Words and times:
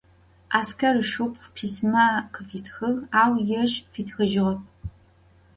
Asker 0.59 0.95
ışşıpxhu 1.01 1.47
pisma 1.55 2.05
khıfitxığ, 2.33 2.91
au 3.21 3.33
yêj 3.49 3.71
fitxıjığep. 3.91 4.61